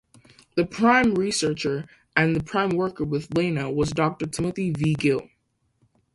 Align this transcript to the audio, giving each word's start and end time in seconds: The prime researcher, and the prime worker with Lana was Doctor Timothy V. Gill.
The 0.55 0.65
prime 0.65 1.13
researcher, 1.13 1.85
and 2.15 2.35
the 2.35 2.41
prime 2.41 2.69
worker 2.71 3.03
with 3.03 3.37
Lana 3.37 3.71
was 3.71 3.91
Doctor 3.91 4.25
Timothy 4.25 4.71
V. 4.71 4.95
Gill. 4.95 5.29